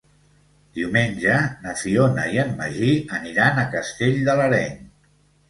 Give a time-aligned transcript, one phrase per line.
[0.77, 4.83] Diumenge na Fiona i en Magí aniran a Castell de l'Areny.